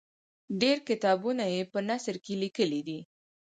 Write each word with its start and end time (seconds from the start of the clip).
ډېر 0.61 0.77
کتابونه 0.87 1.43
یې 1.53 1.61
په 1.71 1.79
نثر 1.89 2.15
کې 2.25 2.33
لیکلي 2.43 2.81
دي. 2.87 2.99